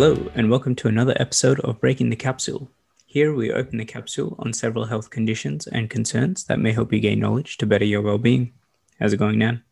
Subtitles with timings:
[0.00, 2.70] Hello, and welcome to another episode of Breaking the Capsule.
[3.06, 7.00] Here we open the capsule on several health conditions and concerns that may help you
[7.00, 8.52] gain knowledge to better your well being.
[9.00, 9.64] How's it going, Nan?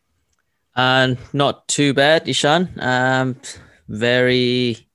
[0.75, 2.71] Uh, not too bad, Ishan.
[2.81, 3.37] Um,
[3.87, 4.89] very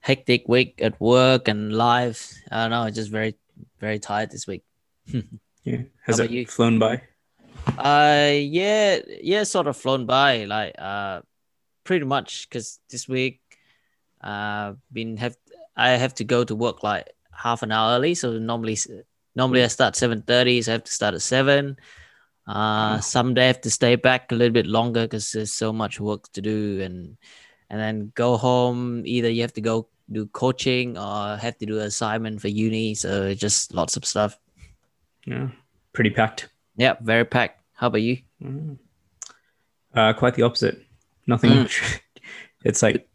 [0.00, 2.34] hectic week at work and life.
[2.50, 3.36] I don't know, just very,
[3.78, 4.64] very tired this week.
[5.62, 5.82] Yeah.
[6.06, 6.44] Has it you?
[6.46, 7.02] flown by?
[7.78, 11.20] Uh, yeah, yeah, sort of flown by, like, uh,
[11.84, 13.39] pretty much because this week,
[14.22, 15.36] uh, been have
[15.76, 18.14] I have to go to work like half an hour early.
[18.14, 18.76] So normally,
[19.34, 21.76] normally I start seven thirty, so I have to start at seven.
[22.46, 23.00] Uh, Oh.
[23.00, 26.30] someday I have to stay back a little bit longer because there's so much work
[26.32, 27.16] to do, and
[27.70, 29.02] and then go home.
[29.06, 32.94] Either you have to go do coaching or have to do assignment for uni.
[32.94, 34.36] So just lots of stuff.
[35.26, 35.48] Yeah.
[35.92, 36.48] Pretty packed.
[36.76, 37.62] Yeah, very packed.
[37.74, 38.18] How about you?
[38.42, 38.78] Mm.
[39.94, 40.82] Uh, quite the opposite.
[41.26, 42.00] Nothing Mm.
[42.64, 43.08] It's like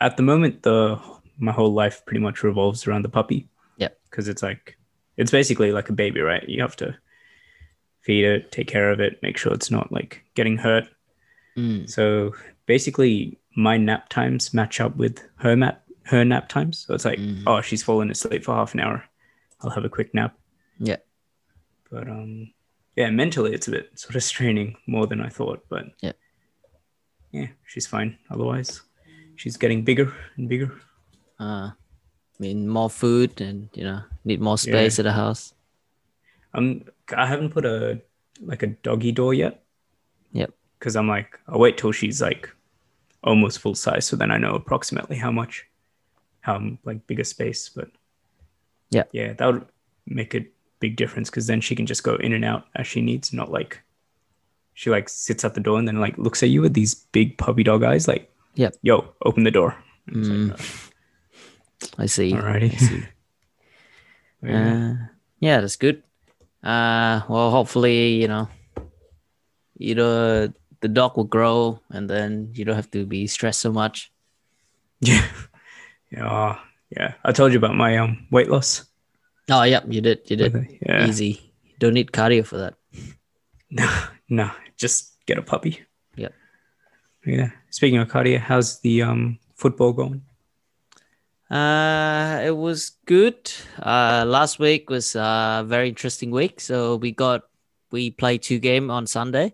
[0.00, 1.00] at the moment, the
[1.38, 3.48] my whole life pretty much revolves around the puppy.
[3.76, 3.88] Yeah.
[4.10, 4.76] Because it's like
[5.16, 6.46] it's basically like a baby, right?
[6.48, 6.96] You have to
[8.02, 10.84] feed it, take care of it, make sure it's not like getting hurt.
[11.56, 11.88] Mm.
[11.90, 12.32] So
[12.66, 16.78] basically, my nap times match up with her nap her nap times.
[16.86, 17.42] So it's like, Mm.
[17.46, 19.04] oh, she's fallen asleep for half an hour.
[19.60, 20.38] I'll have a quick nap.
[20.78, 20.96] Yeah.
[21.90, 22.52] But um,
[22.94, 25.64] yeah, mentally it's a bit sort of straining more than I thought.
[25.68, 26.12] But Yeah.
[27.32, 28.18] yeah, she's fine.
[28.30, 28.82] Otherwise,
[29.36, 30.72] she's getting bigger and bigger.
[31.38, 35.54] Uh, I mean, more food and you know need more space at the house.
[36.54, 36.84] Um,
[37.16, 38.00] I haven't put a
[38.40, 39.62] like a doggy door yet.
[40.32, 40.50] Yep.
[40.78, 42.50] Because I'm like, I'll wait till she's like
[43.22, 45.66] almost full size, so then I know approximately how much,
[46.40, 47.68] how like bigger space.
[47.68, 47.88] But
[48.90, 49.04] Yeah.
[49.12, 49.66] yeah, that would
[50.06, 50.46] make a
[50.80, 53.50] big difference because then she can just go in and out as she needs, not
[53.50, 53.80] like
[54.74, 57.38] she like sits at the door and then like looks at you with these big
[57.38, 58.76] puppy dog eyes, like, Yep.
[58.82, 59.76] yo, open the door.
[60.10, 60.50] Mm.
[60.50, 60.60] like,
[61.98, 62.32] I see.
[62.32, 62.72] Alrighty.
[62.72, 63.02] I see.
[64.42, 64.72] yeah.
[64.72, 64.94] Uh,
[65.40, 66.02] yeah, that's good.
[66.62, 68.48] Uh, well, hopefully, you know,
[69.78, 73.72] you know, the dog will grow, and then you don't have to be stressed so
[73.72, 74.10] much.
[75.00, 75.26] yeah,
[76.10, 76.58] yeah,
[76.90, 77.14] yeah.
[77.24, 78.86] I told you about my um weight loss.
[79.48, 80.78] Oh, yeah, you did, you did.
[80.82, 81.06] Yeah.
[81.06, 81.52] Easy.
[81.78, 82.74] Don't need cardio for that.
[83.70, 83.86] No,
[84.28, 85.84] no, just get a puppy.
[86.16, 86.32] Yep.
[87.26, 87.50] Yeah.
[87.76, 90.22] Speaking of cardio, how's the um football going?
[91.50, 93.52] Uh, it was good.
[93.78, 96.58] Uh, last week was a very interesting week.
[96.58, 97.42] So we got
[97.90, 99.52] we played two game on Sunday.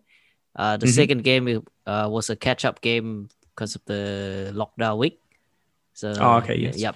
[0.55, 0.95] Uh, the Mhm.
[0.95, 5.19] second game uh, was a catch up game because of the lockdown week.
[5.93, 6.79] So Oh, okay, yes.
[6.79, 6.95] yep.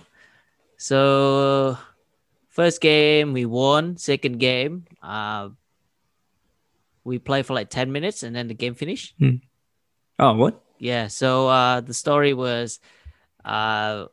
[0.78, 1.76] So
[2.54, 3.97] first game we won.
[3.98, 5.48] Second game, uh,
[7.03, 9.19] we played for like ten minutes and then the game finished.
[10.20, 10.62] Oh, what?
[10.78, 11.09] Yeah.
[11.09, 12.81] So uh, the story was,
[13.44, 14.06] uh,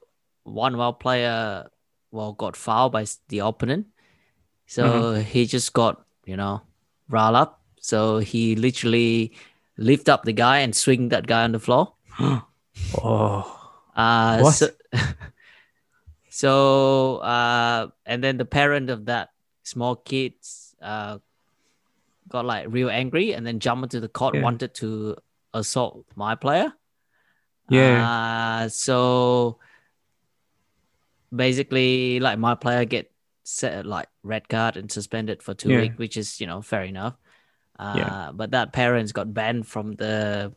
[0.43, 1.69] one our player
[2.11, 3.87] well got fouled by the opponent,
[4.67, 6.61] so he just got you know
[7.09, 7.61] riled up.
[7.79, 9.33] So he literally
[9.77, 11.93] lift up the guy and swing that guy on the floor.
[12.19, 13.59] oh,
[13.95, 14.53] Uh, What?
[14.53, 14.69] So,
[16.29, 19.29] so uh, and then the parent of that
[19.63, 21.19] small kids uh,
[22.27, 24.43] got like real angry and then jumped into the court, Yeah.
[24.43, 25.17] wanted to
[25.53, 26.73] assault my player.
[27.69, 28.63] Yeah.
[28.65, 29.59] Uh, so
[31.33, 33.11] basically, like my player get
[33.43, 35.81] set like red card and suspended for two Yeah.
[35.81, 37.15] weeks, which is you know fair enough.
[37.79, 38.31] Uh, Yeah.
[38.33, 40.53] But that parents got banned from the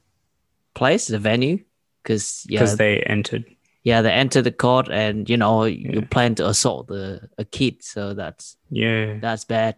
[0.74, 1.58] place, the venue,
[2.02, 3.44] because yeah, because they entered.
[3.82, 7.82] yeah, they enter the court and you know you plan to assault the a kid,
[7.82, 9.18] so that's Yeah.
[9.20, 9.76] that's bad.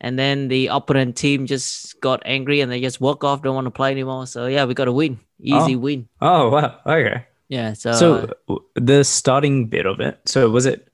[0.00, 3.66] And then the opponent team just got angry and they just walk off, don't want
[3.66, 4.26] to play anymore.
[4.26, 5.78] So yeah, we got a win, easy Oh.
[5.78, 6.08] win.
[6.20, 6.80] Oh, wow.
[6.84, 7.24] Okay.
[7.48, 7.72] Yeah.
[7.72, 10.18] So, So w- the starting bit of it.
[10.26, 10.88] So was it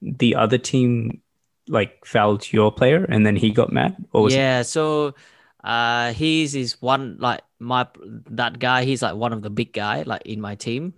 [0.00, 1.20] the other team
[1.68, 4.38] like fouled your player and then he got mad, or was it?
[4.38, 5.14] yeah, so
[5.62, 7.86] uh, he's is one like my
[8.30, 8.84] that guy.
[8.84, 10.94] He's like one of the big guy like in my team.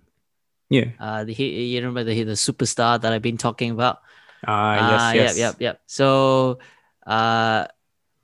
[0.69, 0.91] Yeah.
[0.99, 3.99] Uh, the, he you remember the the superstar that I've been talking about.
[4.47, 5.37] Ah, Ah, yes, yes.
[5.37, 5.81] Yep, yep, yep.
[5.85, 6.59] So,
[7.05, 7.67] uh,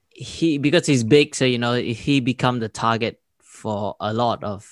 [0.10, 4.68] he because he's big, so you know he become the target for a lot of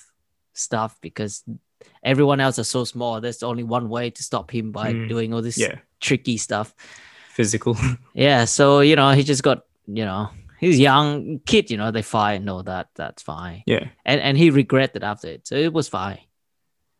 [0.52, 1.44] stuff because
[2.02, 3.20] everyone else are so small.
[3.20, 5.78] There's only one way to stop him by Mm, doing all this Yeah.
[6.00, 6.74] tricky stuff.
[7.30, 7.76] Physical.
[8.14, 8.46] Yeah.
[8.46, 11.70] So you know he just got you know he's young kid.
[11.70, 12.42] You know they fight.
[12.42, 13.62] No, that that's fine.
[13.66, 13.88] yeah.
[14.04, 16.18] And and he regretted after it, so it was fine.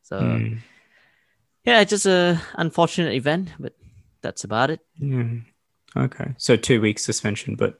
[0.02, 0.58] So Mm,
[1.64, 3.74] yeah, just a unfortunate event, but
[4.22, 4.80] that's about it.
[4.98, 5.24] yeah.
[5.96, 6.34] Okay.
[6.38, 7.76] So two weeks suspension, but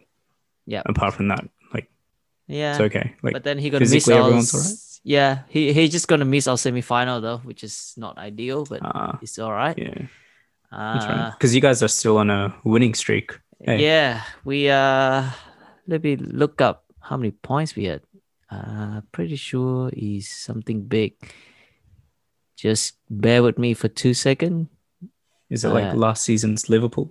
[0.67, 0.83] Yeah.
[0.87, 1.45] apart from that,
[1.75, 1.91] like
[2.47, 2.73] Yeah.
[2.73, 3.15] it's okay.
[3.23, 4.77] Like but then he gonna miss everyone's alright?
[5.05, 9.19] yeah, he he's just gonna miss our semifinal though, which is not ideal, but Ah,
[9.23, 9.77] it's all right.
[9.79, 10.07] yeah,
[10.71, 11.05] that's.
[11.07, 13.39] Uh, Because you guys are still on a winning streak.
[13.65, 13.83] Hey.
[13.85, 15.25] Yeah, we uh
[15.87, 18.03] let me look up how many points we had.
[18.51, 21.15] Uh pretty sure is something big.
[22.57, 24.69] Just bear with me for two seconds.
[25.51, 27.09] Is it like Uh, last season's Liverpool?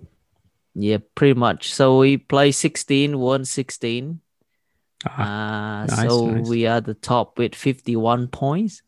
[0.80, 1.74] Yeah, pretty much.
[1.74, 4.20] So we play 16, won 16.
[5.06, 6.48] Ah, Uh nice, so nice.
[6.48, 8.82] we are the top with 51 points.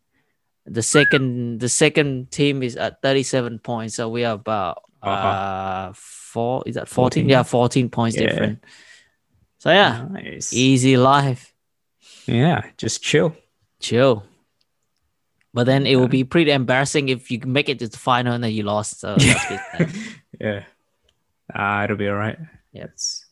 [0.67, 3.97] The second the second team is at 37 points.
[3.97, 5.11] So we are about Uh-huh.
[5.11, 7.25] uh four is that 14?
[7.25, 7.29] 14?
[7.29, 8.27] Yeah, 14 points Yeah.
[8.29, 8.59] different.
[9.59, 10.53] So yeah, nice.
[10.53, 11.55] easy life.
[12.27, 13.35] Yeah, just chill.
[13.81, 14.23] chill.
[15.53, 18.45] But then it will be pretty embarrassing if you make it to the final and
[18.45, 19.01] then you lost.
[19.01, 19.91] So that's good.
[20.41, 20.63] yeah.
[21.55, 22.39] Ah, it'll be all right.
[22.73, 22.85] Yep.
[22.85, 23.27] It's-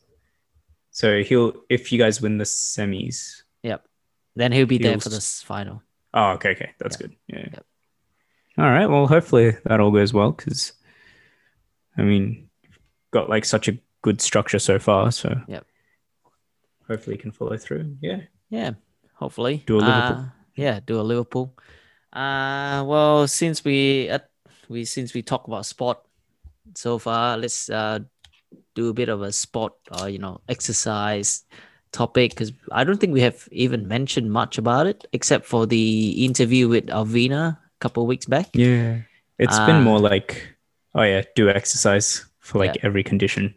[0.91, 3.43] So he'll if you guys win the semis.
[3.63, 3.85] Yep.
[4.35, 5.81] Then he'll be there He'll for s- this final.
[6.13, 7.07] Oh, okay, okay, that's Yeah.
[7.07, 7.15] good.
[7.27, 7.47] Yeah.
[7.53, 7.65] Yep.
[8.57, 8.87] All right.
[8.87, 10.73] Well, hopefully that all goes well because,
[11.97, 12.49] I mean,
[13.11, 15.11] got like such a good structure so far.
[15.11, 15.65] So Yep.
[16.87, 17.97] Hopefully, you can follow through.
[18.01, 18.21] Yeah.
[18.49, 18.71] Yeah.
[19.13, 19.63] Hopefully.
[19.67, 20.17] Do a Liverpool.
[20.23, 21.55] Uh, yeah, do a Liverpool.
[22.11, 24.31] Uh well since we at
[24.67, 25.99] we since we talk about sport
[26.75, 27.99] so far, let's uh
[28.75, 31.43] do a bit of a sport or you know exercise
[31.91, 36.23] topic because I don't think we have even mentioned much about it except for the
[36.25, 38.47] interview with Alvina a couple of weeks back.
[38.53, 39.01] Yeah.
[39.39, 39.65] It's Ah.
[39.65, 40.55] been more like,
[40.93, 43.55] oh yeah, do exercise for like every condition.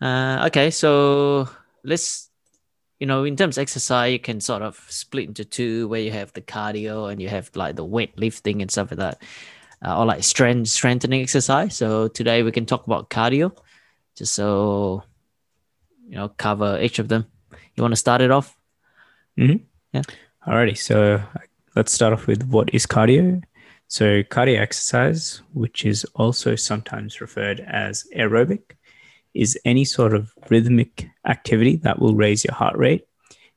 [0.00, 1.48] Uh, okay, so
[1.82, 2.28] let's,
[3.00, 6.10] you know, in terms of exercise, you can sort of split into two, where you
[6.10, 9.22] have the cardio and you have like the weightlifting and stuff like that,
[9.84, 11.76] uh, or like strength strengthening exercise.
[11.76, 13.56] So today we can talk about cardio,
[14.16, 15.02] just so
[16.08, 17.26] you know, cover each of them.
[17.74, 18.56] You want to start it off?
[19.92, 20.02] Yeah.
[20.46, 21.22] Alrighty, so
[21.74, 23.42] let's start off with what is cardio.
[23.88, 28.72] So, cardio exercise, which is also sometimes referred as aerobic,
[29.34, 33.06] is any sort of rhythmic activity that will raise your heart rate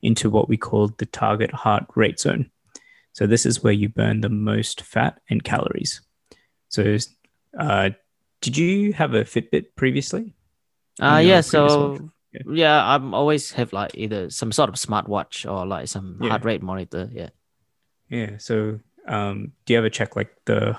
[0.02, 2.52] into what we call the target heart rate zone.
[3.14, 6.02] So, this is where you burn the most fat and calories.
[6.70, 6.98] So,
[7.60, 7.90] uh,
[8.42, 10.34] did you have a Fitbit previously?
[11.02, 11.42] Uh, yeah.
[11.42, 12.10] So?
[12.32, 12.42] Yeah.
[12.54, 16.30] yeah, I'm always have like either some sort of smartwatch or like some Yeah.
[16.30, 17.10] heart rate monitor.
[17.12, 17.30] Yeah.
[18.10, 18.38] Yeah.
[18.38, 20.78] So, um, do you ever check like the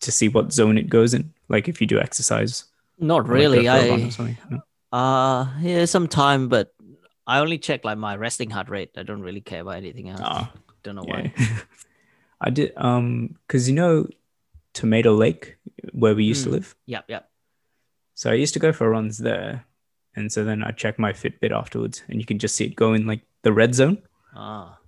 [0.00, 1.32] to see what zone it goes in?
[1.48, 2.64] Like if you do exercise,
[2.98, 3.66] Not like, really.
[3.66, 4.38] a I?
[4.50, 4.60] No?
[4.92, 6.74] Uh yeah, some time, but
[7.26, 8.90] I only check like my resting heart rate.
[8.96, 10.20] I don't really care about anything else.
[10.22, 11.30] Ah, don't know yeah.
[11.30, 11.32] why.
[12.40, 14.08] I did um because you know
[14.76, 15.56] Tomato Lake
[15.92, 16.56] where we used to Mm.
[16.60, 16.68] live.
[16.86, 17.30] Yep, yep.
[18.14, 19.64] So I used to go for runs there,
[20.14, 22.92] and so then I check my Fitbit afterwards, and you can just see it go
[22.94, 23.98] in like the red zone.
[24.34, 24.78] Ah,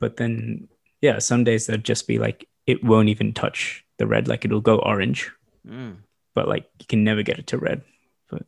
[0.00, 0.68] But then
[1.00, 4.60] yeah, some days there'd just be like it won't even touch the red, like it'll
[4.60, 5.30] go orange.
[5.66, 5.96] mm.
[6.34, 7.82] but like you can never get it to red.
[8.30, 8.42] But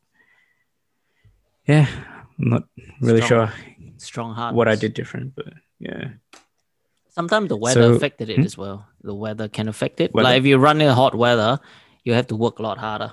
[1.66, 1.86] yeah,
[2.38, 2.64] I'm not
[3.00, 3.48] really Strong.
[3.48, 3.52] sure
[3.98, 4.54] strong heart.
[4.54, 6.10] what I did different, but yeah.
[7.20, 8.44] Sometimes the weather So- affected it Hmm?
[8.50, 8.78] as well.
[9.02, 10.12] The weather can affect it.
[10.14, 10.24] Weather?
[10.28, 11.60] Like if you run in hot weather,
[12.04, 13.12] you have to work a lot harder.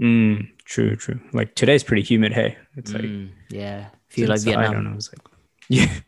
[0.00, 1.20] Mm, true, true.
[1.32, 2.32] Like today's pretty humid.
[2.32, 4.94] Hey, it's like Mm, yeah, feel like since I don't know.
[4.96, 5.22] It's like
[5.68, 5.92] yeah.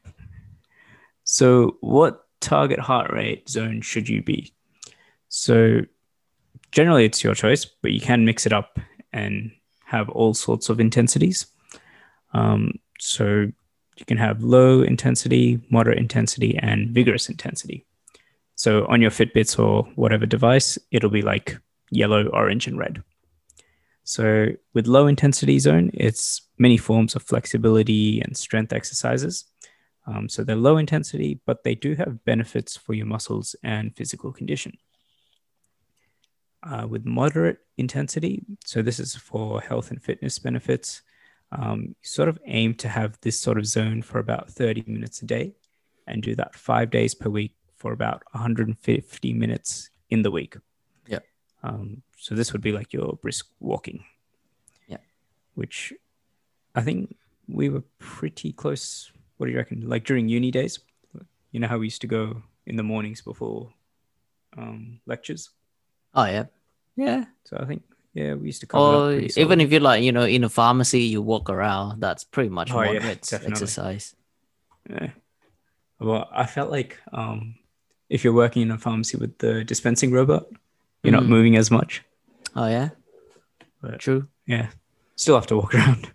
[1.25, 4.53] So what target heart rate zone should you be?
[5.29, 5.81] So
[6.73, 8.79] generally it's your choice, but you can mix it up
[9.13, 9.51] and
[9.85, 11.47] have all sorts of intensities.
[12.33, 13.51] Um, so
[13.97, 17.87] you can have low intensity, moderate intensity, and vigorous intensity.
[18.55, 21.59] So on your Fitbits or whatever device, it'll be like
[21.91, 23.03] yellow, orange, and red.
[24.05, 29.45] So with low intensity zone, it's many forms of flexibility and strength exercises.
[30.07, 34.33] Um, so they're low intensity, but they do have benefits for your muscles and physical
[34.33, 34.79] condition.
[36.63, 41.03] Uh, with moderate intensity, so this is for health and fitness benefits,
[41.53, 45.23] um, you sort of aim to have this sort of zone for about 30 minutes
[45.23, 45.55] a day
[46.07, 50.57] and do that five days per week for about 150 minutes in the week.
[51.07, 51.21] Yeah.
[51.63, 54.05] Um, so this would be like your brisk walking.
[54.89, 54.99] Yeah.
[55.55, 55.93] Which
[56.75, 57.17] I think
[57.49, 59.11] we were pretty close.
[59.37, 59.89] What do you reckon?
[59.89, 60.81] Like during uni days,
[61.53, 63.73] you know how we used to go in the mornings before
[64.57, 65.51] um, lectures.
[66.15, 66.45] Oh yeah,
[66.97, 67.25] yeah.
[67.45, 67.83] So I think
[68.17, 68.83] yeah, we used to cover.
[68.83, 72.01] Or even if you're like you know in a pharmacy, you walk around.
[72.01, 74.17] That's pretty much Oh, moderate exercise.
[74.89, 75.11] Yeah.
[76.01, 77.55] Well, I felt like um,
[78.09, 80.47] if you're working in a pharmacy with the dispensing robot,
[81.03, 81.29] you're not Mm.
[81.37, 82.03] moving as much.
[82.55, 82.91] Oh yeah,
[83.83, 84.29] But- true.
[84.47, 84.69] Yeah,
[85.17, 86.11] still have to walk around.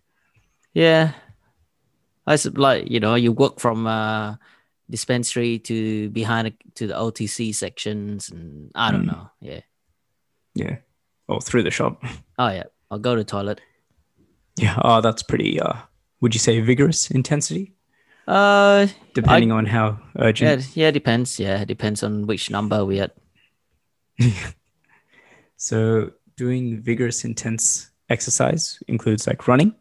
[0.74, 1.13] Yeah.
[2.27, 4.36] I like, you know, you work from uh
[4.89, 9.12] dispensary to behind to the OTC sections, and I don't Mm.
[9.12, 9.29] know.
[9.41, 9.62] Yeah.
[10.55, 10.77] Yeah.
[11.31, 12.03] Or through the shop.
[12.38, 12.63] Oh yeah.
[12.91, 13.61] I'll go to toilet.
[14.57, 14.75] Yeah.
[14.83, 15.59] Oh, that's pretty.
[15.61, 15.73] Uh,
[16.19, 17.73] would you say vigorous intensity?
[18.27, 20.59] Uh, Depending on how urgent.
[20.75, 21.39] yeah, yeah, depends.
[21.39, 23.15] Yeah, it depends on which number we at.
[25.57, 29.75] So doing vigorous, intense exercise includes like running.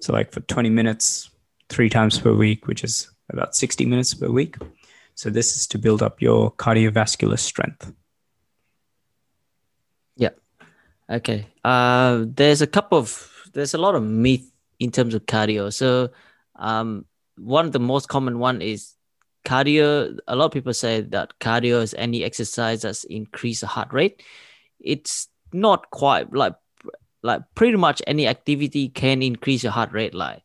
[0.00, 1.28] So like for 20 minutes,
[1.68, 4.56] three times per week, which is about 60 minutes per week.
[5.16, 7.92] So this is to build up your cardiovascular strength.
[11.10, 11.46] Okay.
[11.64, 15.72] Uh, there's a couple of there's a lot of myth in terms of cardio.
[15.72, 16.10] So,
[16.56, 18.94] um, one of the most common one is
[19.44, 20.18] cardio.
[20.28, 24.22] A lot of people say that cardio is any exercise that's increase the heart rate.
[24.80, 26.54] It's not quite like
[27.22, 30.14] like pretty much any activity can increase your heart rate.
[30.14, 30.42] Like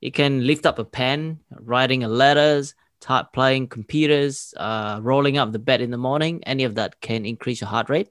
[0.00, 5.52] you can lift up a pen, writing a letters, type playing computers, uh, rolling up
[5.52, 6.42] the bed in the morning.
[6.44, 8.10] Any of that can increase your heart rate.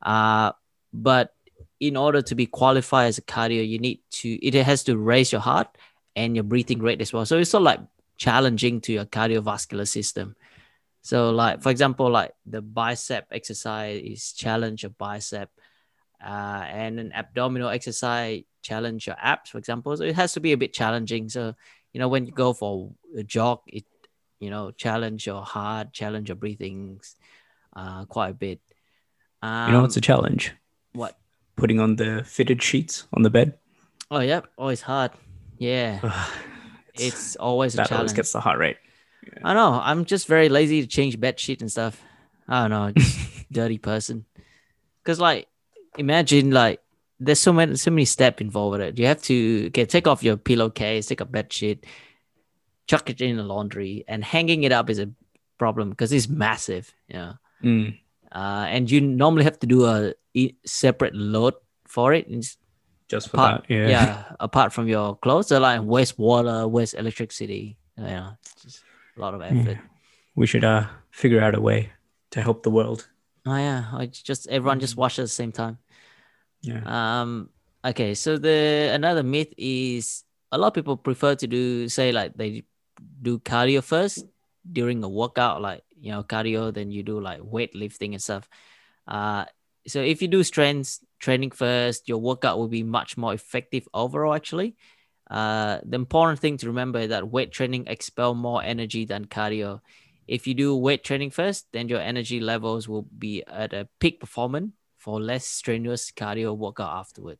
[0.00, 0.52] Uh,
[0.94, 1.34] but
[1.80, 5.32] in order to be qualified as a cardio you need to it has to raise
[5.32, 5.76] your heart
[6.16, 7.26] and your breathing rate as well.
[7.26, 7.80] So it's sort of like
[8.16, 10.36] challenging to your cardiovascular system.
[11.02, 15.50] So like for example like the bicep exercise is challenge your bicep
[16.24, 19.96] uh, and an abdominal exercise challenge your abs for example.
[19.96, 21.28] So it has to be a bit challenging.
[21.28, 21.54] So
[21.92, 23.84] you know when you go for a jog it
[24.38, 27.16] you know challenge your heart challenge your breathings
[27.74, 28.60] uh, quite a bit.
[29.42, 30.54] Um, You know it's a challenge?
[30.94, 31.18] What
[31.56, 33.54] Putting on the fitted sheets on the bed.
[34.10, 34.48] Oh, yep.
[34.58, 35.12] Always hard.
[35.58, 36.00] Yeah.
[36.96, 38.76] It's always a that always gets the heart rate.
[39.42, 39.80] I know.
[39.82, 42.00] I'm just very lazy to change bed sheet and stuff.
[42.46, 42.92] I don't know.
[42.92, 44.24] Just dirty person.
[45.02, 45.48] Because, like,
[45.98, 46.80] imagine, like,
[47.18, 48.98] there's so many, so many steps involved with it.
[48.98, 51.84] You have to get take off your pillowcase, take a bed sheet,
[52.86, 55.10] chuck it in the laundry, and hanging it up is a
[55.58, 56.94] problem because it's massive.
[57.08, 57.34] You know?
[57.64, 57.98] Mm.
[58.30, 60.14] uh, and you normally have to do a
[60.66, 61.54] separate load
[61.86, 62.26] for it.
[62.28, 62.56] It's
[63.08, 63.74] Just for apart, that.
[63.74, 63.88] Yeah.
[63.88, 64.24] yeah.
[64.40, 67.76] apart from your clothes, so like waste water, waste electricity.
[67.96, 68.30] You know,
[68.62, 68.82] just
[69.16, 69.78] a lot of effort.
[70.34, 71.92] We should uh figure out a way
[72.32, 73.08] to help the world.
[73.46, 75.78] Oh yeah, it's just everyone just wash at the same time.
[76.62, 76.82] Yeah.
[76.86, 77.50] Um.
[77.84, 82.34] Okay, so the another myth is a lot of people prefer to do say like
[82.34, 82.64] they
[83.22, 84.24] do cardio first
[84.64, 88.48] during a workout, like you know cardio, then you do like weightlifting and stuff.
[89.06, 89.44] Uh,
[89.86, 94.34] so if you do strength training first, your workout will be much more effective overall.
[94.34, 94.76] Actually,
[95.30, 99.80] uh, the important thing to remember is that weight training expel more energy than cardio.
[100.26, 104.20] If you do weight training first, then your energy levels will be at a peak
[104.20, 107.38] performance for less strenuous cardio workout afterward.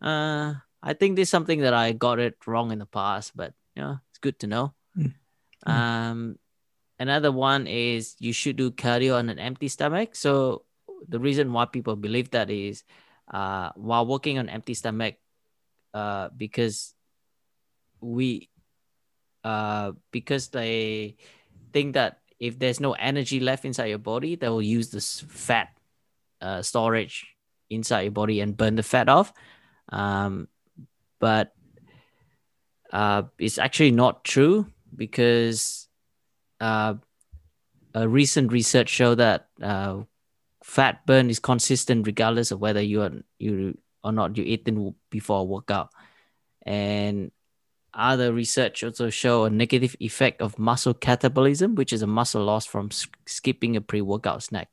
[0.00, 3.52] Uh, I think this is something that I got it wrong in the past, but
[3.74, 4.74] you know, it's good to know.
[4.96, 5.14] Mm.
[5.66, 6.38] Um,
[6.98, 10.14] another one is you should do cardio on an empty stomach.
[10.14, 10.65] So
[11.08, 12.84] the reason why people believe that is
[13.30, 15.16] uh, while working on empty stomach,
[15.94, 16.94] uh, because
[18.00, 18.48] we
[19.44, 21.16] uh, because they
[21.72, 25.68] think that if there's no energy left inside your body, they will use this fat
[26.40, 27.26] uh, storage
[27.70, 29.32] inside your body and burn the fat off.
[29.88, 30.48] Um,
[31.18, 31.54] but
[32.92, 35.88] uh, it's actually not true because
[36.60, 36.94] uh,
[37.94, 40.02] a recent research showed that uh,
[40.66, 45.40] fat burn is consistent regardless of whether you are you or not you eaten before
[45.40, 45.90] a workout.
[46.66, 47.30] And
[47.94, 52.66] other research also show a negative effect of muscle catabolism, which is a muscle loss
[52.66, 52.90] from
[53.26, 54.68] skipping a pre-workout snack.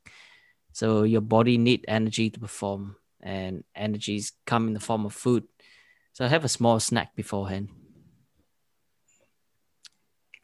[0.72, 5.44] So your body need energy to perform, and energies come in the form of food.
[6.12, 7.70] So have a small snack beforehand.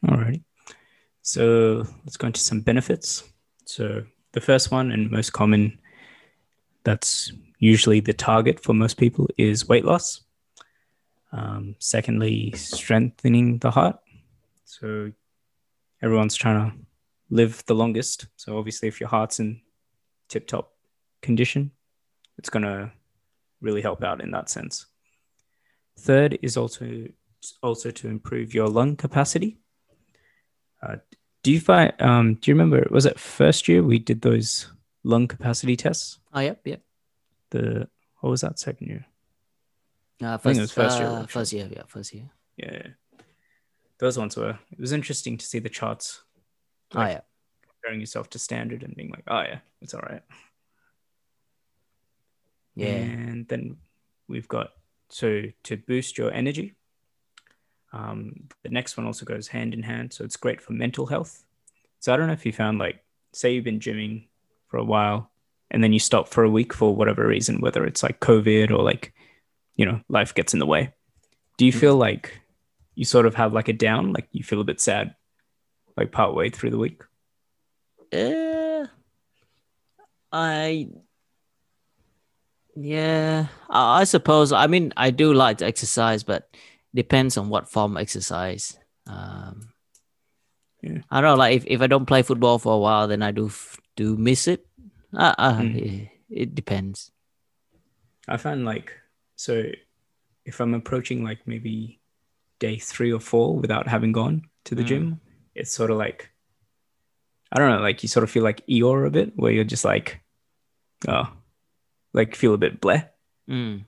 [0.07, 0.43] Alrighty.
[1.21, 3.23] So let's go into some benefits.
[3.65, 5.79] So the first one and most common
[6.83, 10.21] that's usually the target for most people is weight loss.
[11.31, 13.99] Um, secondly, strengthening the heart.
[14.65, 15.11] So
[16.01, 16.77] everyone's trying to
[17.29, 18.27] live the longest.
[18.35, 19.61] So obviously, if your heart's in
[20.27, 20.73] tip top
[21.21, 21.71] condition,
[22.37, 22.91] it's going to
[23.61, 24.87] really help out in that sense.
[25.99, 27.07] Third is also
[27.61, 29.57] also to improve your lung capacity.
[30.81, 30.97] Uh,
[31.43, 31.93] do you find?
[31.99, 32.87] Um, do you remember?
[32.91, 34.71] Was it first year we did those
[35.03, 36.19] lung capacity tests?
[36.33, 36.81] Oh, yep, yep.
[37.49, 37.87] The
[38.19, 39.05] what was that second year?
[40.21, 42.29] Uh, think first, it was first year, uh, first year, yeah, first year.
[42.57, 42.87] Yeah,
[43.97, 44.57] those ones were.
[44.71, 46.21] It was interesting to see the charts
[46.93, 47.21] Oh, yeah.
[47.67, 50.21] comparing yourself to standard and being like, oh yeah, it's all right.
[52.75, 52.87] Yeah.
[52.87, 53.77] And then
[54.27, 54.69] we've got
[55.09, 56.75] so to boost your energy.
[57.93, 61.43] Um, the next one also goes hand in hand, so it's great for mental health.
[61.99, 64.27] So I don't know if you found like, say you've been gymming
[64.67, 65.31] for a while,
[65.69, 68.83] and then you stop for a week for whatever reason, whether it's like COVID or
[68.83, 69.13] like,
[69.75, 70.93] you know, life gets in the way.
[71.57, 72.41] Do you feel like
[72.95, 75.15] you sort of have like a down, like you feel a bit sad,
[75.95, 77.01] like part way through the week?
[78.13, 78.87] Uh,
[80.31, 80.89] I
[82.75, 84.51] yeah, I, I suppose.
[84.51, 86.49] I mean, I do like to exercise, but
[86.93, 88.77] depends on what form of exercise.
[89.07, 89.69] Um,
[90.81, 91.01] Yeah.
[91.11, 91.35] I don't know.
[91.35, 94.17] Like if, if I don't play football for a while, then I do f- do
[94.17, 94.65] miss it.
[95.13, 95.75] Uh, uh, Mm.
[95.77, 97.11] it, it depends.
[98.27, 98.93] I find like
[99.35, 99.63] so
[100.45, 101.99] if I'm approaching like maybe
[102.59, 104.87] day three or four without having gone to the Mm.
[104.87, 105.05] gym,
[105.53, 106.31] it's sort of like
[107.51, 109.83] I don't know, like you sort of feel like Eeyore a bit, where you're just
[109.85, 110.21] like,
[111.07, 111.29] oh,
[112.13, 113.05] like feel a bit bleh.
[113.49, 113.85] Mm.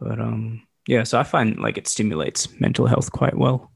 [0.00, 3.70] But um, yeah, so I find like it stimulates mental health quite well.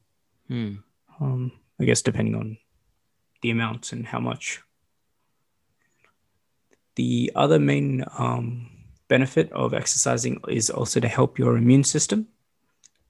[0.49, 0.81] Mm.
[1.21, 2.57] Um, I guess depending on
[3.43, 4.61] the amount and how much.
[6.95, 8.67] The other main um,
[9.09, 12.29] benefit of exercising is also to help your immune system.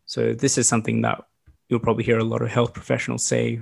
[0.05, 1.23] So this is something that
[1.69, 3.61] you'll probably hear a lot of health professionals say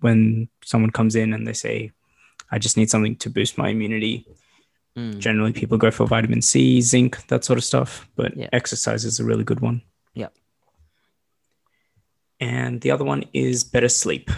[0.00, 1.92] when someone comes in and they say,
[2.50, 4.26] "I just need something to boost my immunity."
[4.96, 5.18] Mm.
[5.18, 8.08] Generally, people go for vitamin C, zinc, that sort of stuff.
[8.16, 8.48] But Yeah.
[8.52, 9.82] exercise is a really good one.
[10.14, 10.28] Yeah.
[12.40, 14.30] And the other one is better sleep.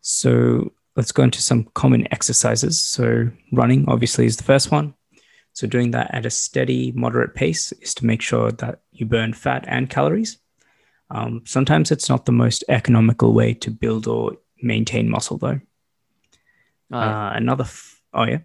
[0.00, 2.82] So let's go into some common exercises.
[2.82, 4.94] So running obviously is the first one.
[5.54, 9.32] So doing that at a steady, moderate pace is to make sure that you burn
[9.32, 10.38] fat and calories.
[11.10, 15.60] Um, sometimes it's not the most economical way to build or maintain muscle, though.
[16.90, 17.28] Oh, yeah.
[17.28, 18.38] Uh, another, f- oh yeah,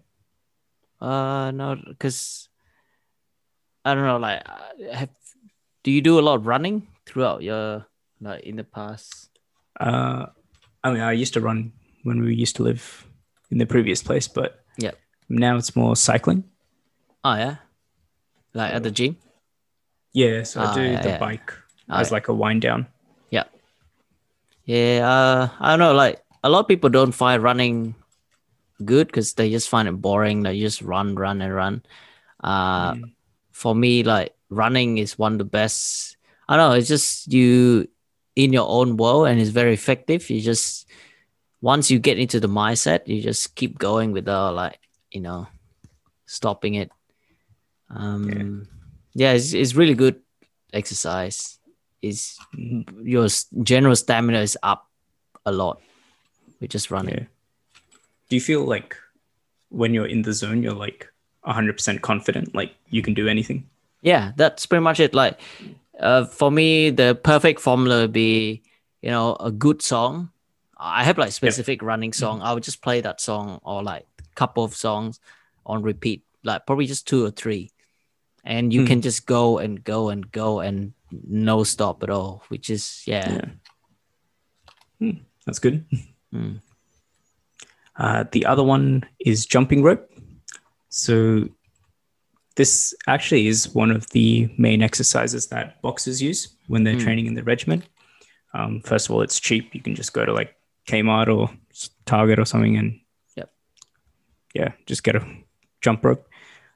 [1.00, 2.48] Uh, no, because
[3.84, 4.18] I don't know.
[4.18, 5.10] Like, uh, have
[5.84, 7.86] do you do a lot of running throughout your
[8.20, 9.30] like in the past?
[9.80, 10.26] Uh,
[10.82, 13.06] I mean, I used to run when we used to live
[13.50, 14.92] in the previous place, but Yeah.
[15.28, 16.44] now it's more cycling.
[17.24, 17.56] Oh yeah,
[18.54, 19.16] like at the gym.
[20.12, 21.18] Yeah, so I Ah, do yeah, the yeah.
[21.18, 21.52] bike
[21.88, 22.14] Ah, as yeah.
[22.14, 22.86] like a wind down.
[23.30, 23.44] Yeah,
[24.64, 25.94] yeah, uh, I don't know.
[25.94, 27.94] Like a lot of people don't find running
[28.84, 30.42] good because they just find it boring.
[30.42, 31.82] They just run, run, and run.
[32.42, 33.12] Uh, Mm.
[33.52, 36.16] for me, like running is one of the best.
[36.48, 36.76] I don't know.
[36.76, 37.88] It's just you
[38.36, 40.30] in your own world, and it's very effective.
[40.30, 40.86] You just
[41.60, 44.78] once you get into the mindset, you just keep going without like
[45.10, 45.48] you know
[46.26, 46.90] stopping it.
[47.90, 48.68] Um,
[49.14, 50.20] yeah, it's, it's really good
[50.72, 51.58] exercise.
[52.00, 52.86] Is Mhm.
[53.02, 53.26] your
[53.64, 54.86] general stamina is up
[55.44, 55.80] a lot
[56.60, 57.26] with just running.
[57.26, 57.26] Yeah.
[58.28, 58.96] Do you feel like
[59.70, 61.08] when you're in the zone, you're like
[61.46, 63.68] 100% confident, like you can do anything?
[64.02, 65.14] Yeah, that's pretty much it.
[65.14, 65.40] Like,
[65.98, 68.62] uh, for me, the perfect formula would be,
[69.02, 70.30] you know, a good song.
[70.76, 72.40] I have like specific running song.
[72.42, 75.18] I would just play that song or like a couple of songs
[75.66, 77.72] on repeat, like probably just two or three,
[78.44, 78.86] and you Hmm.
[78.86, 82.44] can just go and go and go and no stop at all.
[82.48, 83.40] Which is yeah,
[85.00, 85.10] Hmm,
[85.46, 85.84] That's good.
[86.34, 86.60] Mm.
[87.98, 90.08] Uh, the other one is jumping rope.
[90.88, 91.48] So
[92.56, 97.02] this actually is one of the main exercises that boxers use when they're Mm.
[97.02, 97.84] training in the regiment.
[98.54, 99.74] Um, first of all, it's cheap.
[99.74, 100.54] You can just go to like
[100.86, 101.50] Kmart or
[102.06, 103.00] Target or something and
[103.36, 103.52] Yep.
[104.54, 105.26] yeah, just get a
[105.80, 106.26] jump rope.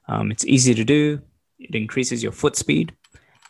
[0.07, 1.21] Um, it's easy to do.
[1.59, 2.93] It increases your foot speed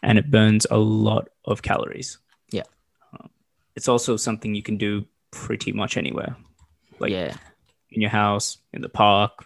[0.01, 2.17] and it burns a lot of calories.
[2.51, 2.63] Yeah.
[3.11, 3.29] Um,
[3.75, 6.35] it's also something you can do pretty much anywhere,
[6.99, 7.35] like yeah,
[7.93, 9.45] in your house, in the park,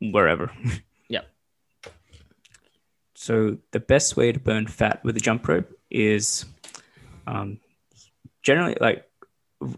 [0.00, 0.52] wherever.
[1.08, 1.22] yeah.
[3.14, 6.44] So the best way to burn fat with a jump rope is
[7.26, 7.58] um,
[8.42, 9.04] generally like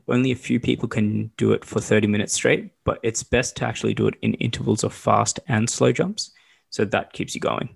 [0.08, 3.64] only a few people can do it for 30 minutes straight, but it's best to
[3.64, 6.32] actually do it in intervals of fast and slow jumps.
[6.70, 7.70] So that keeps you going.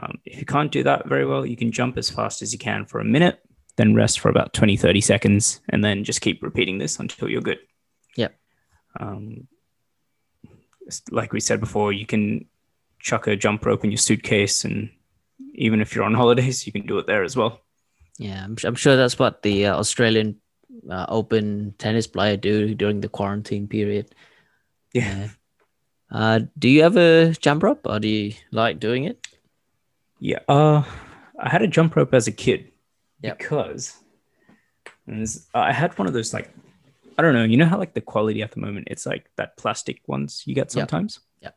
[0.00, 2.58] Um, if you can't do that very well, you can jump as fast as you
[2.58, 3.40] can for a minute,
[3.76, 7.40] then rest for about 20, 30 seconds, and then just keep repeating this until you're
[7.40, 7.58] good.
[9.00, 9.46] Um,
[11.10, 12.46] like we said before, you can
[12.98, 14.90] chuck a jump rope in your suitcase, and
[15.54, 17.60] even if you're on holidays, you can do it there as well.
[18.18, 18.44] yeah.
[18.44, 20.36] I'm, I'm sure that's what the uh, Australian
[20.90, 24.14] uh, Open tennis player do during the quarantine period.
[24.92, 25.28] Yeah.
[26.10, 29.26] Uh, do you ever jump rope or do you like doing it?
[30.20, 30.38] Yeah.
[30.48, 30.84] Uh,
[31.40, 32.70] I had a jump rope as a kid
[33.22, 33.38] Yep.
[33.38, 33.94] because
[35.54, 36.50] I had one of those like
[37.16, 37.44] I don't know.
[37.44, 40.54] You know how like the quality at the moment it's like that plastic ones you
[40.54, 41.20] get sometimes.
[41.40, 41.56] Yep.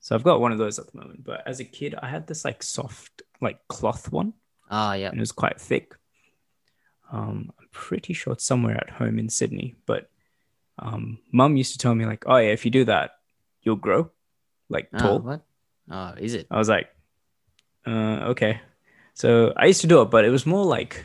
[0.00, 1.24] So I've got one of those at the moment.
[1.24, 4.32] But as a kid, I had this like soft like cloth one.
[4.70, 5.08] Ah, yeah.
[5.08, 5.94] and it was quite thick.
[7.12, 10.08] Um, I'm pretty sure it's somewhere at home in Sydney, but
[10.78, 13.18] um, mum used to tell me like, "Oh yeah, if you do that,
[13.62, 14.10] you'll grow
[14.68, 15.42] like Ah, tall." what?
[15.90, 16.46] Oh, is it?
[16.50, 16.88] I was like,
[17.84, 18.60] uh, okay.
[19.14, 21.04] So I used to do it, but it was more like,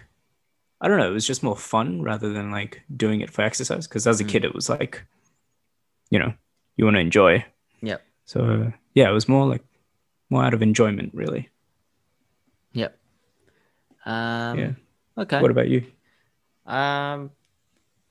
[0.82, 3.88] I don't know, it was just more fun rather than like doing it for exercise.
[3.88, 4.30] Because as a Mm.
[4.30, 5.06] kid, it was like,
[6.10, 6.34] you know,
[6.78, 7.46] you want to enjoy.
[7.82, 8.02] Yep.
[8.26, 9.64] So yeah, it was more like
[10.30, 11.50] more out of enjoyment, really.
[12.74, 12.98] Yep.
[14.06, 14.72] Um, Yeah.
[15.18, 15.42] Okay.
[15.42, 15.86] What about you?
[16.66, 17.32] Um,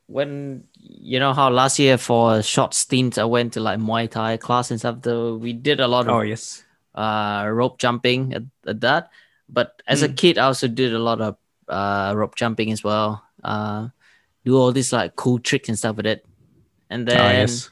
[0.06, 4.08] when you know how last year for a short stint I went to like Muay
[4.10, 5.02] Thai class and stuff.
[5.02, 6.62] Though we did a lot of Oh yes.
[6.94, 9.10] uh rope jumping at, at that.
[9.48, 10.16] But as a Mm.
[10.16, 11.36] kid, I also did a lot of
[11.68, 13.22] uh rope jumping as well.
[13.42, 13.88] Uh,
[14.44, 16.24] do all these like cool tricks and stuff with it.
[16.90, 17.70] And then oh yes.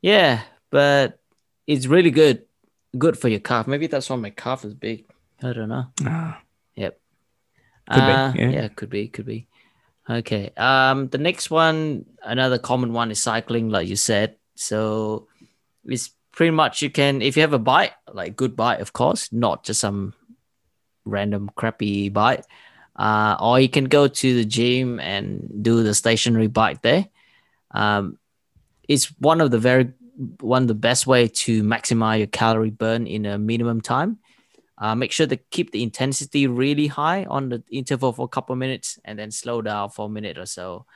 [0.00, 1.18] yeah, but
[1.66, 2.44] it's really good,
[2.96, 3.66] good for your calf.
[3.66, 5.06] Maybe that's why my calf is big.
[5.42, 5.86] I don't know.
[6.06, 6.40] Ah,
[7.90, 8.48] Could be, uh, yeah.
[8.48, 9.48] yeah, could be, could be.
[10.08, 10.50] Okay.
[10.56, 14.36] Um, the next one, another common one is cycling, like you said.
[14.54, 15.28] So
[15.84, 19.32] it's pretty much you can if you have a bike, like good bike, of course,
[19.32, 20.14] not just some
[21.04, 22.44] random crappy bike.
[22.94, 27.06] Uh, or you can go to the gym and do the stationary bike there.
[27.70, 28.18] Um,
[28.88, 29.92] it's one of the very
[30.40, 34.18] one of the best way to maximize your calorie burn in a minimum time.
[34.76, 38.52] Uh, make sure to keep the intensity really high on the interval for a couple
[38.52, 40.86] of minutes and then slow down for a minute or so.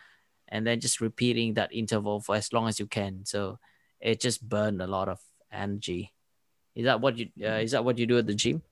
[0.49, 3.25] And then just repeating that interval for as long as you can.
[3.25, 3.59] So
[4.01, 5.19] it just burn a lot of
[5.53, 6.13] energy.
[6.75, 8.63] Is that what you uh, is that what you do at the gym?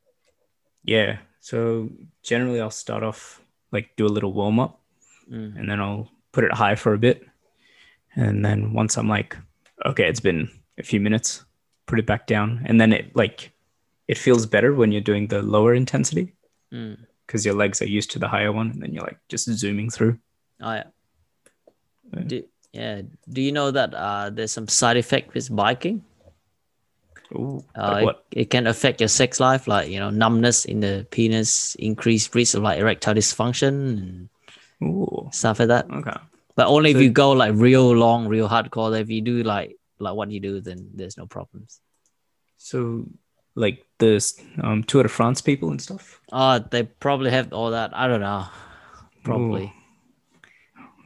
[0.85, 1.19] Yeah.
[1.45, 1.91] So
[2.23, 4.81] generally, I'll start off like do a little warm up,
[5.31, 5.59] Mm.
[5.59, 7.23] and then I'll put it high for a bit,
[8.17, 9.37] and then once I'm like,
[9.85, 11.45] okay, it's been a few minutes,
[11.87, 13.53] put it back down, and then it like
[14.09, 16.33] it feels better when you're doing the lower intensity
[16.73, 16.97] Mm.
[17.27, 19.91] because your legs are used to the higher one, and then you're like just zooming
[19.91, 20.17] through.
[20.63, 20.89] Oh yeah.
[22.15, 22.21] Yeah.
[22.27, 23.03] Do, yeah.
[23.29, 26.05] Do you know that uh, there's some side effect with biking?
[27.35, 30.81] Ooh, Uh, like it- It, can affect your sex life, like you know, numbness in
[30.81, 34.29] the penis, increased risk of like erectile dysfunction and
[34.83, 35.91] Ooh, stuff like that.
[35.91, 36.17] okay.
[36.57, 38.95] But only if you go like real long, real hardcore.
[39.01, 41.81] If you do like like what you do, then there's no problems.
[42.59, 43.07] So
[43.57, 44.23] like the
[44.63, 46.21] um, Tour de France people and stuff.
[46.31, 47.91] Oh, they probably have all that.
[47.95, 48.47] I don't know.
[49.25, 49.73] Probably.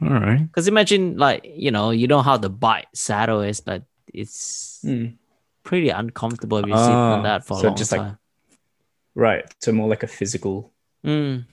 [0.01, 0.39] All right.
[0.45, 5.17] Because imagine like, you know, you know how the bike saddle is, but it's Hmm.
[5.63, 8.17] Pretty uncomfortable if you sit on Ah, that for a long just like- time.
[9.15, 9.43] Right.
[9.59, 10.71] So more like a physical
[11.05, 11.45] Mm,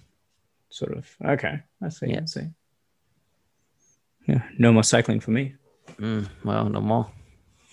[0.69, 1.09] sort of.
[1.25, 2.07] Okay, I see.
[2.09, 2.21] Yeah.
[2.23, 2.49] I see.
[4.27, 5.55] Yeah, no more cycling for me.
[5.99, 7.11] mm, well, no more.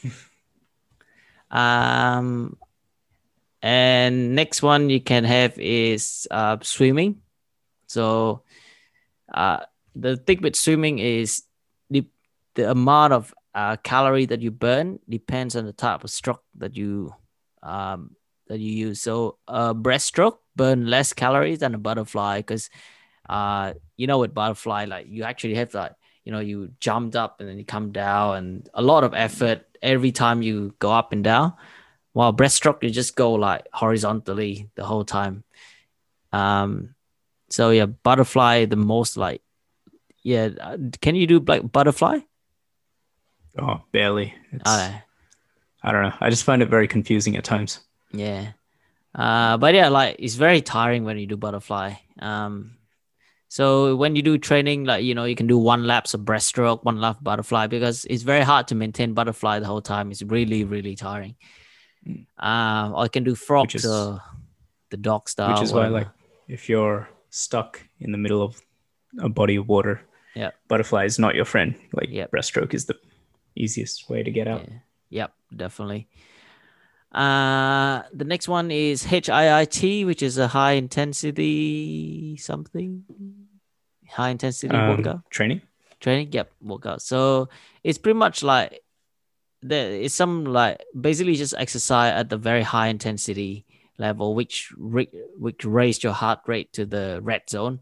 [1.51, 2.57] um,
[3.61, 7.21] and next one you can have is uh, swimming.
[7.87, 8.43] So,
[9.33, 9.59] uh,
[9.95, 11.43] the thing with swimming is
[11.89, 12.05] the
[12.55, 16.75] the amount of uh, calorie that you burn depends on the type of stroke that
[16.75, 17.13] you
[17.61, 18.15] um,
[18.47, 19.01] that you use.
[19.01, 22.69] So, a breaststroke burn less calories than a butterfly because,
[23.29, 25.93] uh, you know, with butterfly, like you actually have like
[26.25, 29.65] you know you jumped up and then you come down and a lot of effort
[29.81, 31.53] every time you go up and down.
[32.13, 35.43] While breaststroke you just go like horizontally the whole time.
[36.31, 36.95] Um
[37.49, 39.41] so yeah butterfly the most like
[40.23, 42.19] yeah uh, can you do like butterfly
[43.59, 44.33] Oh, barely.
[44.51, 46.13] It's, I don't know.
[46.19, 47.79] I just find it very confusing at times.
[48.11, 48.51] yeah
[49.15, 52.71] uh but yeah like it's very tiring when you do butterfly um
[53.47, 56.83] so when you do training like you know you can do one laps of breaststroke
[56.83, 60.63] one lap butterfly because it's very hard to maintain butterfly the whole time it's really
[60.63, 61.35] really tiring
[62.07, 62.25] Mm.
[62.51, 64.19] um or you can do frogs is- or
[64.89, 66.09] the dog style Which is why, like,
[66.47, 68.59] if you're stuck in the middle of
[69.19, 70.01] a body of water,
[70.35, 70.51] Yeah.
[70.67, 71.75] butterfly is not your friend.
[71.93, 72.31] Like, Yep.
[72.31, 72.97] breaststroke is the
[73.55, 74.61] easiest way to get out.
[74.67, 74.77] Yeah.
[75.09, 76.07] Yep, definitely.
[77.11, 83.03] Uh, the next one is HIIT, which is a high intensity something,
[84.09, 85.61] high intensity Um, workout training.
[85.99, 86.29] training.
[86.31, 87.01] Yep, workout.
[87.03, 87.49] So
[87.83, 88.81] it's pretty much like
[89.61, 93.65] there is some like basically just exercise at the very high intensity
[93.99, 97.79] level, which re- which raise your heart rate to the red zone.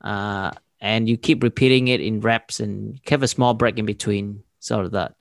[0.00, 4.44] Uh, and you keep repeating it in reps and have a small break in between,
[4.60, 5.14] sort of that.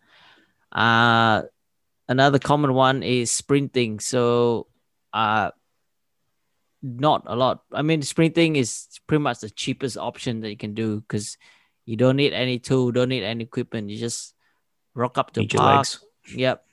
[0.71, 1.43] Uh,
[2.08, 3.99] another common one is sprinting.
[3.99, 4.67] So,
[5.12, 5.49] uh,
[6.84, 7.63] not a lot.
[7.73, 11.38] I mean, sprinting is pretty much the cheapest option that you can do because
[11.86, 13.89] you don't need any tool, don't need any equipment.
[13.89, 14.36] You just
[14.93, 15.88] rock up to Need your park.
[16.36, 16.63] Yep.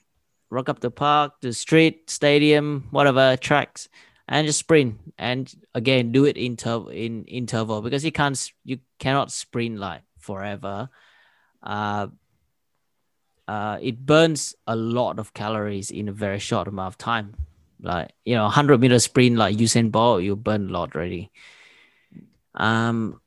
[0.49, 3.89] Rock up the park, the street, stadium, whatever tracks.
[4.29, 8.77] and just sprint and again do it in interval in interval because you can't you
[8.99, 10.89] cannot sprint like forever
[11.63, 12.07] uh
[13.47, 17.35] uh it burns a lot of calories in a very short amount of time.
[17.81, 21.31] Like you know 100 meter sprint like Usain Bolt you burn a lot already.
[22.55, 23.21] Um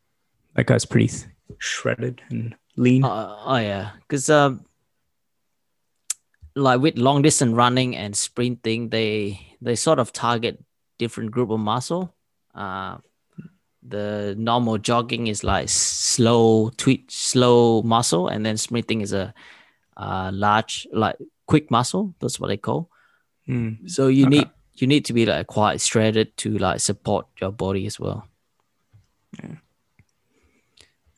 [0.54, 1.26] That guy's pretty th-
[1.58, 3.04] shredded and lean.
[3.04, 3.90] uh, oh yeah.
[4.00, 4.64] Because um
[6.56, 10.62] like with long distance running and sprinting they they sort of target
[10.98, 12.12] different group of muscle.
[12.54, 12.98] Uh
[13.82, 19.32] the normal jogging is like slow twitch slow muscle and then sprinting is a
[20.00, 22.88] uh large like quick muscle that's what they call
[23.48, 23.90] Mm.
[23.90, 24.36] so you Okay.
[24.36, 24.48] need
[24.80, 28.24] you need to be like quite shredded to like support your body as well
[29.42, 29.56] Yeah.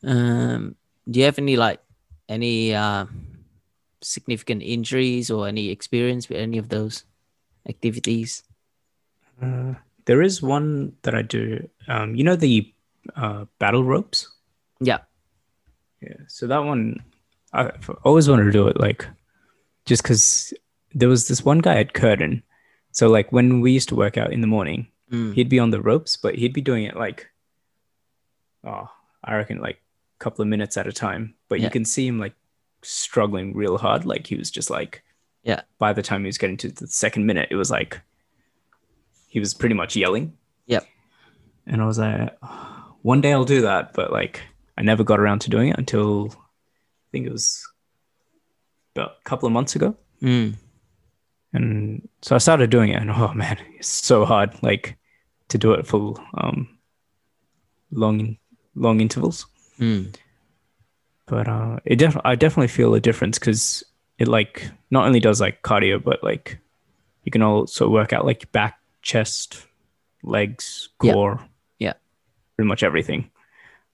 [0.03, 0.75] um
[1.09, 1.79] do you have any like
[2.27, 3.05] any uh
[4.01, 7.03] significant injuries or any experience with any of those
[7.69, 8.43] activities
[9.41, 9.73] Uh,
[10.05, 11.67] there is one that I do.
[11.87, 12.71] Um, you know the
[13.15, 14.27] uh, battle ropes.
[14.79, 14.99] yeah
[16.01, 16.27] Yeah.
[16.27, 16.99] So that one,
[17.53, 18.79] I've always wanted to do it.
[18.79, 19.07] Like,
[19.85, 20.53] just because
[20.93, 22.43] there was this one guy at Curtin.
[22.91, 25.33] So like when we used to work out in the morning, Mm.
[25.35, 27.27] he'd be on the ropes, but he'd be doing it like,
[28.63, 28.89] oh,
[29.23, 29.75] I reckon like
[30.19, 31.35] a couple of minutes at a time.
[31.49, 32.33] But you can see him like
[32.81, 34.05] struggling real hard.
[34.05, 35.03] Like he was just like,
[35.43, 35.61] Yeah.
[35.77, 38.01] By the time he was getting to the second minute, it was like
[39.27, 40.33] he was pretty much yelling.
[40.67, 40.87] Yep.
[41.67, 44.41] And I was like, "Oh, one day I'll do that, but like
[44.77, 46.33] I never got around to doing it until
[47.13, 47.65] think it was
[48.95, 49.95] about a couple of months ago.
[50.21, 50.55] Mm.
[51.53, 54.97] And so I started doing it, and oh man, it's so hard, like
[55.49, 56.67] to do it for um,
[57.91, 58.37] long,
[58.75, 59.45] long intervals.
[59.79, 60.15] Mm.
[61.27, 63.83] But uh, it def- I definitely feel a difference because
[64.17, 66.57] it like not only does like cardio, but like
[67.23, 69.65] you can also work out like your back, chest,
[70.23, 71.13] legs, Yeah.
[71.13, 71.39] core,
[71.77, 71.93] Yeah.
[72.55, 73.29] pretty much everything,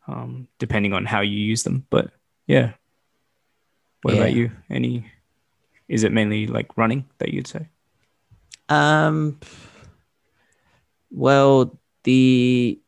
[0.08, 1.86] um, depending on how you use them.
[1.90, 2.12] But
[2.48, 2.72] yeah,
[4.02, 4.52] what about you?
[4.70, 5.06] Any?
[5.88, 7.68] Is it mainly like running that you'd say?
[8.70, 9.40] Um.
[11.12, 12.80] Well, the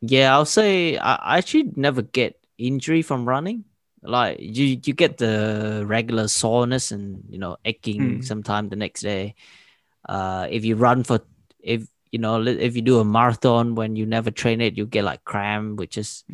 [0.00, 3.64] yeah, I'll say I, I actually never get injury from running.
[4.02, 8.24] Like you, you get the regular soreness and you know aching Mm.
[8.24, 9.34] sometime the next day.
[10.08, 11.20] Uh, if you run for
[11.60, 15.04] if you know if you do a marathon when you never train it, you get
[15.04, 16.24] like cramp, which is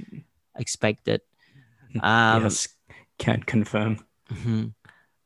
[0.57, 1.21] expected.
[2.01, 2.69] Um, yes,
[3.19, 4.05] can't confirm.
[4.31, 4.73] mhm.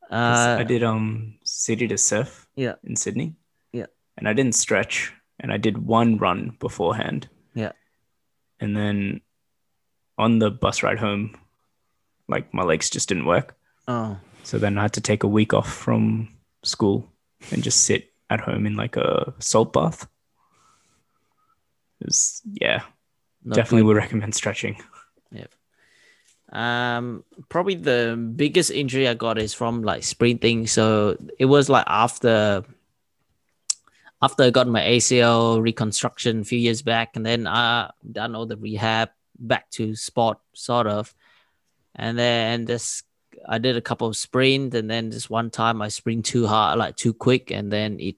[0.09, 2.75] 'Cause Uh, I did um city to surf yeah.
[2.83, 3.35] in Sydney.
[3.71, 3.87] Yeah.
[4.17, 7.29] And I didn't stretch and I did one run beforehand.
[7.55, 7.71] Yeah.
[8.59, 9.21] And then
[10.17, 11.35] on the bus ride home,
[12.27, 13.55] like my legs just didn't work.
[13.87, 16.29] Oh, So then I had to take a week off from
[16.63, 17.11] school
[17.51, 20.07] and just sit at home in like a salt bath.
[21.99, 22.83] It was, yeah,
[23.43, 23.87] not definitely good.
[23.87, 24.77] would recommend stretching.
[26.53, 30.67] Um, probably the biggest injury I got is from like sprinting.
[30.67, 32.63] So it was like after
[34.21, 38.45] after I got my ACL reconstruction a few years back, and then I done all
[38.45, 41.13] the rehab back to sport sort of,
[41.95, 43.03] and then this
[43.49, 46.77] I did a couple of sprints, and then this one time I sprint too hard,
[46.77, 48.15] like too quick, and then it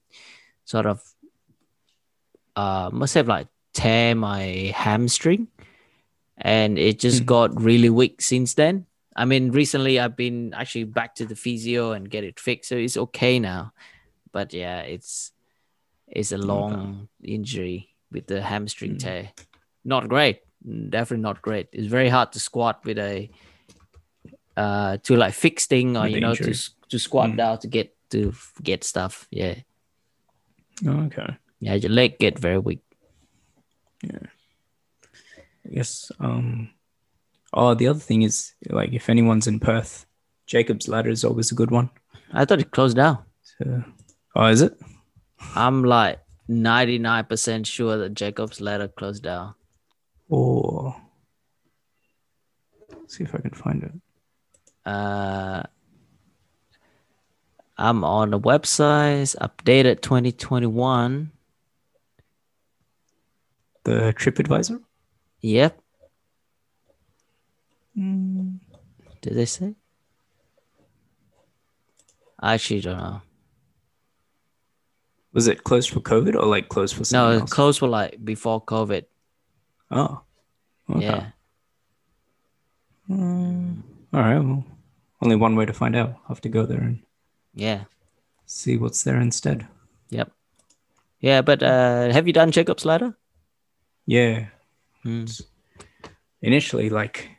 [0.65, 1.01] sort of
[2.57, 5.47] uh must have like tear my hamstring
[6.37, 7.25] and it just Hmm.
[7.25, 8.85] got really weak since then.
[9.15, 12.75] I mean, recently I've been actually back to the physio and get it fixed, so
[12.75, 13.71] it's okay now.
[14.31, 15.31] But yeah, it's
[16.07, 18.99] it's a long injury with the hamstring Mm.
[18.99, 19.31] tear.
[19.85, 20.39] Not great,
[20.89, 21.67] definitely not great.
[21.71, 23.29] It's very hard to squat with a
[24.57, 26.53] uh to like fix thing or With you know to injury.
[26.53, 27.37] s- to squat Mm.
[27.37, 29.27] down to get to get stuff.
[29.31, 29.55] Yeah,
[30.85, 31.37] okay.
[31.59, 32.81] yeah, your leg get very weak.
[35.65, 36.11] I guess.
[36.19, 36.69] Um,
[37.53, 40.05] oh, the other thing is like if anyone's in Perth,
[40.45, 41.89] Jacob's Ladder is always a good one.
[42.31, 43.19] I thought it closed down.
[43.41, 43.83] So,
[44.35, 44.77] oh, is it?
[45.55, 49.55] I'm like 99% sure that Jacob's ladder closed down.
[50.29, 50.95] Or
[53.07, 53.91] see if I can find it.
[54.85, 55.63] Uh,
[57.77, 61.31] I'm on the website, updated 2021.
[63.83, 64.81] The TripAdvisor.
[65.45, 65.79] Yep.
[67.95, 68.59] Did
[69.21, 69.75] they say?
[72.39, 73.21] I actually don't know.
[75.33, 77.37] Was it closed for COVID or like closed for something?
[77.37, 77.53] No, else?
[77.53, 79.05] closed for like before COVID.
[79.91, 80.21] oh,
[80.89, 81.03] okay.
[81.05, 81.29] Yeah.
[83.11, 84.39] All right.
[84.39, 84.65] Well,
[85.21, 86.09] only one way to find out.
[86.23, 87.03] I'll have to go there and
[87.53, 87.83] Yeah.
[88.47, 89.67] see what's there instead.
[90.09, 90.31] Yep.
[91.19, 93.15] Yeah, but uh, have you done Jacob's ladder?
[94.07, 94.47] Yeah.
[95.05, 95.25] Hmm.
[96.41, 97.29] Initially, like,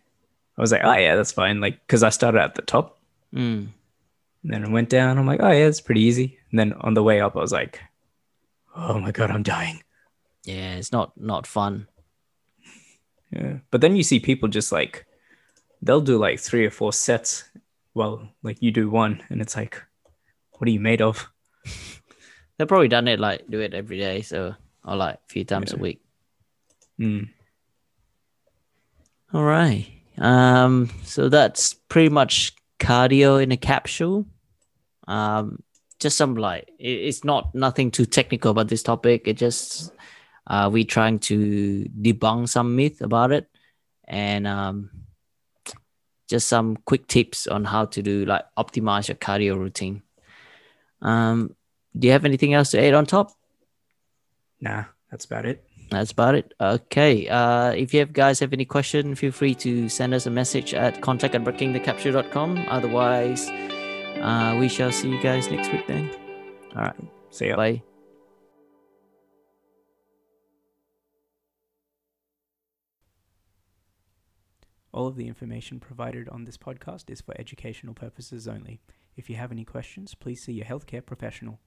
[0.56, 1.60] I was like, oh, yeah, that's fine.
[1.60, 2.98] Like, because I started at the top
[3.34, 3.68] Mm.
[4.44, 5.18] and then I went down.
[5.18, 6.38] I'm like, oh, yeah, it's pretty easy.
[6.50, 7.80] And then on the way up, I was like,
[8.74, 9.82] oh my God, I'm dying.
[10.44, 11.88] Yeah, it's not not fun.
[13.32, 13.58] Yeah.
[13.72, 15.04] But then you see people just like,
[15.82, 17.44] they'll do like three or four sets
[17.94, 19.22] Well, like you do one.
[19.28, 19.82] And it's like,
[20.52, 21.28] what are you made of?
[22.56, 25.72] They've probably done it like do it every day, so or like a few times
[25.72, 26.00] a week.
[27.00, 27.28] Mm.
[29.32, 29.86] All right.
[30.18, 34.26] Um, so that's pretty much cardio in a capsule.
[35.08, 35.62] Um,
[35.98, 39.26] just some like it, it's not nothing too technical about this topic.
[39.26, 39.92] It just
[40.46, 43.48] uh, we trying to debunk some myth about it,
[44.06, 44.90] and um,
[46.28, 50.02] just some quick tips on how to do like optimize your cardio routine.
[51.02, 51.54] Um,
[51.98, 53.32] do you have anything else to add on top?
[54.60, 55.65] Nah, that's about it.
[55.90, 56.52] That's about it.
[56.60, 57.28] Okay.
[57.28, 60.74] Uh, if you have guys have any question, feel free to send us a message
[60.74, 62.66] at contact at breakingthecapsule.com.
[62.68, 63.48] Otherwise,
[64.20, 66.10] uh, we shall see you guys next week then.
[66.74, 66.96] All right.
[67.30, 67.56] See you.
[67.56, 67.82] Bye.
[74.92, 78.80] All of the information provided on this podcast is for educational purposes only.
[79.14, 81.60] If you have any questions, please see your healthcare professional.